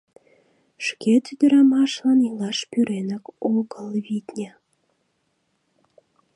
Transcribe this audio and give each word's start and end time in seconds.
Шкет 0.85 1.23
ӱдырамашлан 1.33 2.19
илаш 2.27 2.59
пӱренак 2.71 3.25
огыл, 3.57 3.87
витне. 4.05 4.49